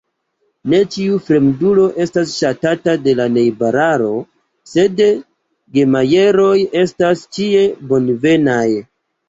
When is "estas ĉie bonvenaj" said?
6.85-8.67